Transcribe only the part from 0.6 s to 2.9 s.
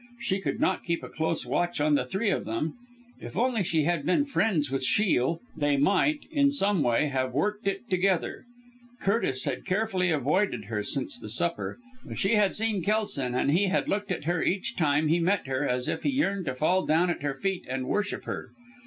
keep a close watch on the three of them.